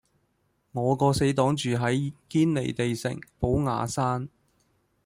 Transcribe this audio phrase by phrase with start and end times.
[0.71, 4.27] 我個死黨住喺堅尼地城寶雅山